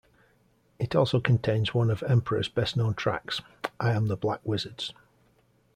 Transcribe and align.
It 0.79 0.95
also 0.95 1.19
contains 1.19 1.75
one 1.75 1.91
of 1.91 2.01
Emperor's 2.01 2.49
best 2.49 2.75
known 2.75 2.95
tracks, 2.95 3.39
"I 3.79 3.91
Am 3.91 4.07
the 4.07 4.17
Black 4.17 4.41
Wizards". 4.43 4.95